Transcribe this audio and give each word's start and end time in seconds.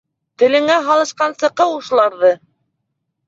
Телеңә 0.43 0.77
һалышҡансы, 0.87 1.49
ҡыу 1.61 1.75
ошоларҙы! 1.81 2.31